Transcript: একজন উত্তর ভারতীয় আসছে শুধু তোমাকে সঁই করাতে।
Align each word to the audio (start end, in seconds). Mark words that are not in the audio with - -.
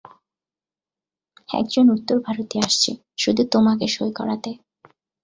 একজন 1.49 1.85
উত্তর 1.89 2.17
ভারতীয় 2.19 2.61
আসছে 2.63 2.91
শুধু 3.17 3.41
তোমাকে 3.51 3.85
সঁই 3.87 4.11
করাতে। 4.15 4.51